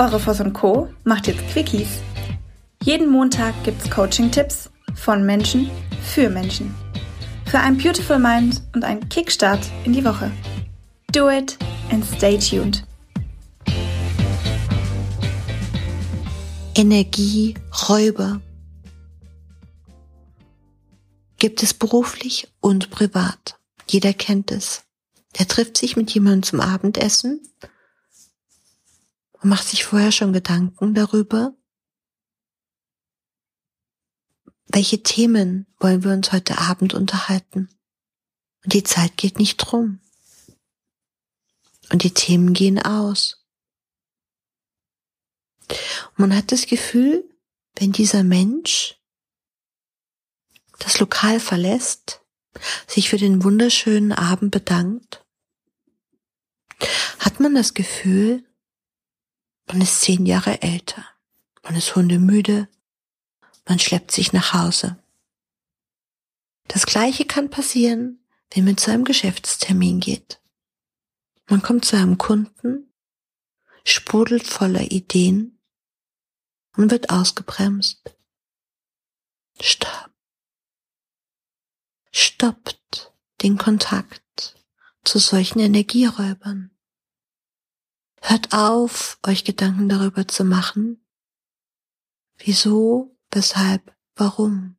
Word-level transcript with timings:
Eure 0.00 0.18
Voss 0.18 0.40
und 0.40 0.54
Co. 0.54 0.88
macht 1.04 1.26
jetzt 1.26 1.46
Quickies. 1.48 2.00
Jeden 2.82 3.10
Montag 3.10 3.52
gibt's 3.64 3.90
Coaching-Tipps 3.90 4.70
von 4.94 5.26
Menschen 5.26 5.70
für 6.02 6.30
Menschen. 6.30 6.74
Für 7.44 7.58
ein 7.58 7.76
Beautiful 7.76 8.18
Mind 8.18 8.62
und 8.74 8.82
einen 8.82 9.06
Kickstart 9.10 9.60
in 9.84 9.92
die 9.92 10.02
Woche. 10.02 10.32
Do 11.12 11.28
it 11.28 11.58
and 11.90 12.02
stay 12.02 12.38
tuned. 12.38 12.82
Energieräuber 16.74 18.40
gibt 21.36 21.62
es 21.62 21.74
beruflich 21.74 22.48
und 22.60 22.90
privat. 22.90 23.58
Jeder 23.86 24.14
kennt 24.14 24.50
es. 24.50 24.82
Der 25.38 25.46
trifft 25.46 25.76
sich 25.76 25.94
mit 25.94 26.10
jemandem 26.12 26.42
zum 26.42 26.60
Abendessen 26.62 27.42
und 29.40 29.48
macht 29.48 29.66
sich 29.66 29.84
vorher 29.84 30.12
schon 30.12 30.32
Gedanken 30.32 30.94
darüber, 30.94 31.54
welche 34.66 35.02
Themen 35.02 35.66
wollen 35.78 36.04
wir 36.04 36.12
uns 36.12 36.32
heute 36.32 36.58
Abend 36.58 36.94
unterhalten. 36.94 37.68
Und 38.64 38.72
die 38.72 38.84
Zeit 38.84 39.16
geht 39.16 39.38
nicht 39.38 39.56
drum. 39.56 40.00
Und 41.90 42.04
die 42.04 42.12
Themen 42.12 42.52
gehen 42.52 42.80
aus. 42.80 43.44
Und 45.68 46.18
man 46.18 46.36
hat 46.36 46.52
das 46.52 46.66
Gefühl, 46.66 47.24
wenn 47.76 47.92
dieser 47.92 48.22
Mensch 48.22 49.00
das 50.78 51.00
Lokal 51.00 51.40
verlässt, 51.40 52.22
sich 52.86 53.08
für 53.08 53.18
den 53.18 53.42
wunderschönen 53.42 54.12
Abend 54.12 54.50
bedankt, 54.50 55.24
hat 57.18 57.40
man 57.40 57.54
das 57.54 57.74
Gefühl, 57.74 58.44
man 59.72 59.82
ist 59.82 60.00
zehn 60.00 60.26
Jahre 60.26 60.62
älter. 60.62 61.04
Man 61.62 61.76
ist 61.76 61.94
hundemüde. 61.94 62.68
Man 63.66 63.78
schleppt 63.78 64.10
sich 64.10 64.32
nach 64.32 64.52
Hause. 64.52 64.96
Das 66.66 66.86
Gleiche 66.86 67.24
kann 67.24 67.50
passieren, 67.50 68.24
wenn 68.52 68.64
man 68.64 68.76
zu 68.76 68.90
einem 68.90 69.04
Geschäftstermin 69.04 70.00
geht. 70.00 70.40
Man 71.48 71.62
kommt 71.62 71.84
zu 71.84 71.96
einem 71.96 72.18
Kunden, 72.18 72.92
sprudelt 73.84 74.46
voller 74.46 74.90
Ideen 74.90 75.60
und 76.76 76.90
wird 76.90 77.10
ausgebremst. 77.10 78.16
Stopp. 79.60 80.10
Stoppt 82.12 83.12
den 83.42 83.56
Kontakt 83.56 84.56
zu 85.04 85.18
solchen 85.18 85.60
Energieräubern. 85.60 86.70
Hört 88.20 88.52
auf, 88.52 89.18
euch 89.26 89.44
Gedanken 89.44 89.88
darüber 89.88 90.28
zu 90.28 90.44
machen. 90.44 91.04
Wieso, 92.36 93.16
weshalb, 93.30 93.94
warum. 94.14 94.76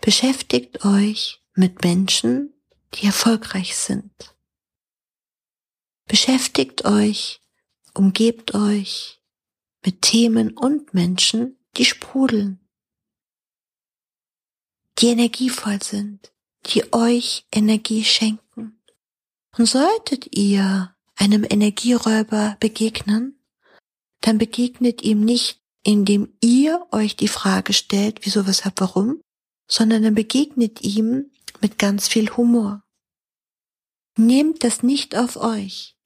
Beschäftigt 0.00 0.84
euch 0.84 1.42
mit 1.54 1.82
Menschen, 1.82 2.52
die 2.94 3.06
erfolgreich 3.06 3.76
sind. 3.76 4.36
Beschäftigt 6.06 6.84
euch, 6.84 7.40
umgebt 7.94 8.54
euch 8.54 9.22
mit 9.84 10.02
Themen 10.02 10.56
und 10.56 10.94
Menschen, 10.94 11.58
die 11.76 11.84
sprudeln, 11.84 12.60
die 14.98 15.06
energievoll 15.06 15.82
sind, 15.82 16.32
die 16.66 16.92
euch 16.92 17.46
Energie 17.50 18.04
schenken. 18.04 18.80
Und 19.56 19.66
solltet 19.66 20.36
ihr 20.36 20.94
einem 21.16 21.44
Energieräuber 21.48 22.56
begegnen, 22.58 23.38
dann 24.20 24.38
begegnet 24.38 25.02
ihm 25.02 25.20
nicht, 25.24 25.60
indem 25.84 26.32
ihr 26.40 26.86
euch 26.90 27.14
die 27.16 27.28
Frage 27.28 27.72
stellt, 27.72 28.20
wieso, 28.24 28.46
weshalb, 28.46 28.80
warum, 28.80 29.20
sondern 29.68 30.02
dann 30.02 30.14
begegnet 30.14 30.82
ihm 30.82 31.30
mit 31.60 31.78
ganz 31.78 32.08
viel 32.08 32.30
Humor. 32.30 32.82
Nehmt 34.16 34.64
das 34.64 34.82
nicht 34.82 35.16
auf 35.16 35.36
euch. 35.36 35.96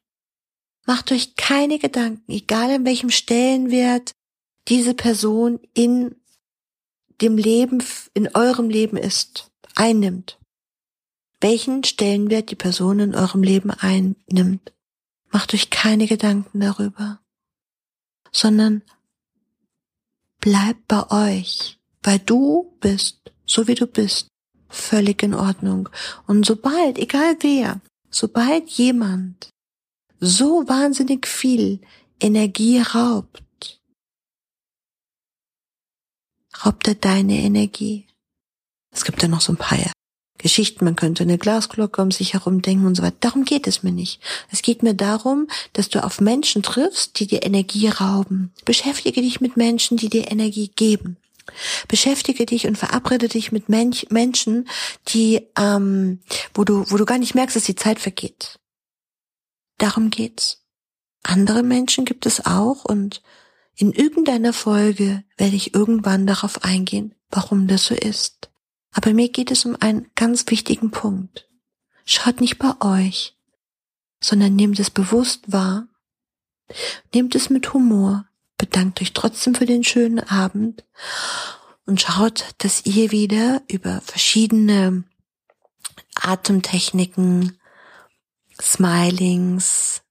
Macht 0.86 1.12
euch 1.12 1.36
keine 1.36 1.78
Gedanken, 1.78 2.30
egal 2.32 2.70
in 2.70 2.84
welchem 2.84 3.10
Stellenwert 3.10 4.12
diese 4.68 4.94
Person 4.94 5.60
in 5.74 6.16
dem 7.20 7.36
Leben, 7.36 7.82
in 8.14 8.34
eurem 8.34 8.68
Leben 8.68 8.96
ist, 8.96 9.50
einnimmt 9.74 10.37
welchen 11.40 11.84
Stellenwert 11.84 12.50
die 12.50 12.56
Person 12.56 12.98
in 13.00 13.14
eurem 13.14 13.42
Leben 13.42 13.70
einnimmt. 13.70 14.72
Macht 15.30 15.54
euch 15.54 15.70
keine 15.70 16.06
Gedanken 16.06 16.60
darüber, 16.60 17.20
sondern 18.32 18.82
bleibt 20.40 20.88
bei 20.88 21.10
euch, 21.10 21.78
weil 22.02 22.18
du 22.18 22.76
bist, 22.80 23.32
so 23.44 23.68
wie 23.68 23.74
du 23.74 23.86
bist, 23.86 24.28
völlig 24.68 25.22
in 25.22 25.34
Ordnung. 25.34 25.88
Und 26.26 26.46
sobald, 26.46 26.98
egal 26.98 27.36
wer, 27.40 27.80
sobald 28.10 28.68
jemand 28.70 29.50
so 30.20 30.66
wahnsinnig 30.66 31.26
viel 31.26 31.80
Energie 32.20 32.80
raubt, 32.80 33.80
raubt 36.64 36.88
er 36.88 36.94
deine 36.94 37.38
Energie. 37.38 38.06
Es 38.90 39.04
gibt 39.04 39.22
ja 39.22 39.28
noch 39.28 39.40
so 39.40 39.52
ein 39.52 39.56
paar 39.56 39.78
Geschichten, 40.48 40.86
man 40.86 40.96
könnte 40.96 41.24
eine 41.24 41.36
Glasglocke 41.36 42.00
um 42.00 42.10
sich 42.10 42.32
herum 42.32 42.62
denken 42.62 42.86
und 42.86 42.94
so 42.94 43.02
weiter. 43.02 43.18
Darum 43.20 43.44
geht 43.44 43.66
es 43.66 43.82
mir 43.82 43.92
nicht. 43.92 44.18
Es 44.50 44.62
geht 44.62 44.82
mir 44.82 44.94
darum, 44.94 45.46
dass 45.74 45.90
du 45.90 46.02
auf 46.02 46.22
Menschen 46.22 46.62
triffst, 46.62 47.20
die 47.20 47.26
dir 47.26 47.42
Energie 47.42 47.88
rauben. 47.88 48.50
Beschäftige 48.64 49.20
dich 49.20 49.42
mit 49.42 49.58
Menschen, 49.58 49.98
die 49.98 50.08
dir 50.08 50.30
Energie 50.32 50.68
geben. 50.74 51.18
Beschäftige 51.86 52.46
dich 52.46 52.66
und 52.66 52.78
verabrede 52.78 53.28
dich 53.28 53.52
mit 53.52 53.68
Mensch, 53.68 54.06
Menschen, 54.08 54.70
die, 55.08 55.46
ähm, 55.58 56.20
wo 56.54 56.64
du, 56.64 56.90
wo 56.90 56.96
du 56.96 57.04
gar 57.04 57.18
nicht 57.18 57.34
merkst, 57.34 57.54
dass 57.54 57.64
die 57.64 57.76
Zeit 57.76 57.98
vergeht. 57.98 58.58
Darum 59.76 60.08
geht's. 60.08 60.64
Andere 61.24 61.62
Menschen 61.62 62.06
gibt 62.06 62.24
es 62.24 62.46
auch 62.46 62.86
und 62.86 63.20
in 63.76 63.92
irgendeiner 63.92 64.54
Folge 64.54 65.24
werde 65.36 65.56
ich 65.56 65.74
irgendwann 65.74 66.26
darauf 66.26 66.64
eingehen, 66.64 67.14
warum 67.28 67.66
das 67.66 67.84
so 67.84 67.94
ist. 67.94 68.48
Aber 68.92 69.12
mir 69.12 69.28
geht 69.28 69.50
es 69.50 69.64
um 69.64 69.76
einen 69.80 70.10
ganz 70.14 70.44
wichtigen 70.48 70.90
Punkt. 70.90 71.48
Schaut 72.04 72.40
nicht 72.40 72.58
bei 72.58 72.72
euch, 72.80 73.36
sondern 74.20 74.56
nehmt 74.56 74.78
es 74.80 74.90
bewusst 74.90 75.52
wahr, 75.52 75.86
nehmt 77.14 77.34
es 77.34 77.50
mit 77.50 77.72
Humor, 77.74 78.26
bedankt 78.56 79.00
euch 79.02 79.12
trotzdem 79.12 79.54
für 79.54 79.66
den 79.66 79.84
schönen 79.84 80.20
Abend. 80.20 80.84
Und 81.86 82.00
schaut, 82.00 82.46
dass 82.58 82.86
ihr 82.86 83.10
wieder 83.10 83.62
über 83.68 84.00
verschiedene 84.02 85.04
Atemtechniken, 86.14 87.58
Smilings, 88.60 90.02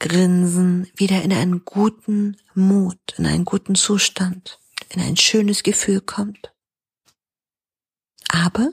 Grinsen 0.00 0.90
wieder 0.96 1.22
in 1.22 1.32
einen 1.32 1.64
guten 1.64 2.36
Mut, 2.54 2.98
in 3.16 3.26
einen 3.26 3.44
guten 3.44 3.74
Zustand, 3.74 4.58
in 4.90 5.00
ein 5.00 5.16
schönes 5.16 5.62
Gefühl 5.62 6.00
kommt 6.00 6.53
aber 8.34 8.70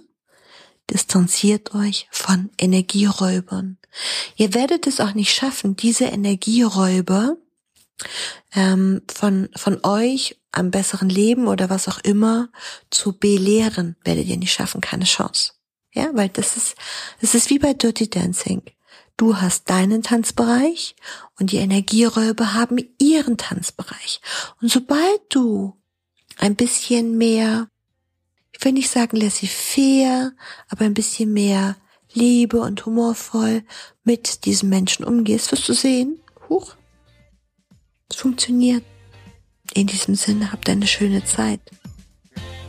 distanziert 0.89 1.73
euch 1.73 2.07
von 2.11 2.49
Energieräubern. 2.57 3.77
Ihr 4.35 4.53
werdet 4.53 4.87
es 4.87 4.99
auch 4.99 5.13
nicht 5.13 5.33
schaffen, 5.33 5.75
diese 5.75 6.05
Energieräuber 6.05 7.37
ähm, 8.53 9.01
von, 9.09 9.49
von 9.55 9.79
euch 9.83 10.37
am 10.51 10.71
besseren 10.71 11.09
Leben 11.09 11.47
oder 11.47 11.69
was 11.69 11.87
auch 11.87 11.99
immer 11.99 12.49
zu 12.89 13.13
belehren, 13.17 13.95
werdet 14.03 14.27
ihr 14.27 14.37
nicht 14.37 14.53
schaffen, 14.53 14.81
keine 14.81 15.05
Chance. 15.05 15.53
Ja, 15.93 16.09
weil 16.13 16.29
das 16.29 16.57
ist, 16.57 16.75
das 17.21 17.35
ist 17.35 17.49
wie 17.49 17.59
bei 17.59 17.73
Dirty 17.73 18.09
Dancing. 18.09 18.63
Du 19.17 19.37
hast 19.37 19.69
deinen 19.69 20.01
Tanzbereich 20.01 20.95
und 21.39 21.51
die 21.51 21.57
Energieräuber 21.57 22.53
haben 22.53 22.77
ihren 22.97 23.37
Tanzbereich. 23.37 24.19
Und 24.61 24.71
sobald 24.71 25.21
du 25.29 25.77
ein 26.37 26.55
bisschen 26.55 27.17
mehr 27.17 27.67
ich 28.61 28.65
will 28.65 28.73
nicht 28.73 28.91
sagen 28.91 29.17
laissez-faire, 29.17 30.33
aber 30.69 30.85
ein 30.85 30.93
bisschen 30.93 31.33
mehr 31.33 31.77
Liebe 32.13 32.61
und 32.61 32.85
humorvoll 32.85 33.63
mit 34.03 34.45
diesen 34.45 34.69
Menschen 34.69 35.03
umgehst, 35.03 35.51
wirst 35.51 35.67
du 35.67 35.73
sehen, 35.73 36.19
huch, 36.47 36.75
es 38.07 38.17
funktioniert. 38.17 38.83
In 39.73 39.87
diesem 39.87 40.13
Sinne, 40.13 40.51
habt 40.51 40.69
eine 40.69 40.85
schöne 40.85 41.23
Zeit. 41.23 41.59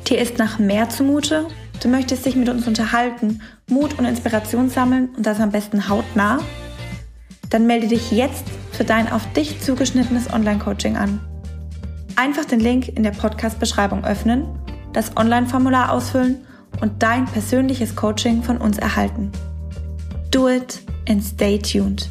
Dir 0.08 0.18
ist 0.18 0.38
nach 0.38 0.58
mehr 0.58 0.88
zumute? 0.88 1.48
Du 1.82 1.88
möchtest 1.88 2.24
dich 2.24 2.36
mit 2.36 2.48
uns 2.48 2.66
unterhalten, 2.66 3.42
Mut 3.68 3.98
und 3.98 4.06
Inspiration 4.06 4.70
sammeln 4.70 5.10
und 5.14 5.26
das 5.26 5.40
am 5.40 5.50
besten 5.50 5.90
hautnah? 5.90 6.42
Dann 7.50 7.66
melde 7.66 7.88
dich 7.88 8.12
jetzt 8.12 8.44
für 8.70 8.84
dein 8.84 9.12
auf 9.12 9.30
dich 9.34 9.60
zugeschnittenes 9.60 10.32
Online-Coaching 10.32 10.96
an. 10.96 11.20
Einfach 12.16 12.46
den 12.46 12.60
Link 12.60 12.88
in 12.88 13.02
der 13.02 13.10
Podcast-Beschreibung 13.10 14.06
öffnen 14.06 14.46
das 14.92 15.16
Online-Formular 15.16 15.92
ausfüllen 15.92 16.46
und 16.80 17.02
dein 17.02 17.26
persönliches 17.26 17.96
Coaching 17.96 18.42
von 18.42 18.58
uns 18.58 18.78
erhalten. 18.78 19.30
Do 20.30 20.48
it 20.48 20.80
and 21.08 21.22
stay 21.22 21.58
tuned. 21.58 22.08